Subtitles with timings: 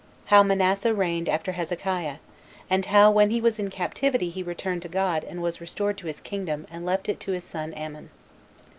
[0.25, 2.15] How Manasseh Reigned After Hezekiah;
[2.71, 6.07] And How When He Was In Captivity He Returned To God And Was Restored To
[6.07, 8.09] His Kingdom And Left It To [His Son] Amon.